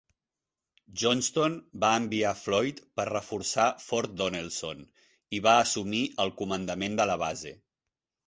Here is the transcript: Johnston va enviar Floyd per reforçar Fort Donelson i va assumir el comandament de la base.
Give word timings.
Johnston 1.01 1.57
va 1.83 1.89
enviar 2.03 2.29
Floyd 2.43 2.79
per 2.99 3.05
reforçar 3.11 3.67
Fort 3.83 4.15
Donelson 4.23 4.81
i 5.37 5.43
va 5.49 5.55
assumir 5.67 6.01
el 6.25 6.33
comandament 6.43 6.97
de 7.03 7.07
la 7.11 7.19
base. 7.27 7.53